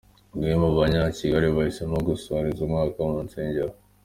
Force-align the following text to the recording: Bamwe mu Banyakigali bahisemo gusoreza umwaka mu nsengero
Bamwe 0.31 0.53
mu 0.61 0.69
Banyakigali 0.77 1.47
bahisemo 1.57 1.97
gusoreza 2.07 2.59
umwaka 2.65 2.99
mu 3.11 3.17
nsengero 3.25 3.73